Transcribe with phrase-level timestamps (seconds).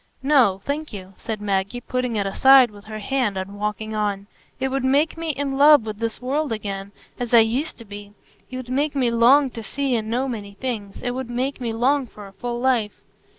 [0.23, 4.25] "No, thank you," said Maggie, putting it aside with her hand and walking on.
[4.59, 8.13] "It would make me in love with this world again, as I used to be;
[8.49, 11.71] it would make me long to see and know many things; it would make me
[11.71, 12.99] long for a full life."